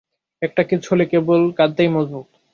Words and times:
একটা 0.41 0.61
কিছু 0.63 0.87
হলে 0.91 1.05
কেবল 1.05 1.41
কাঁদতেই 1.57 1.89
মজবুত। 1.89 2.27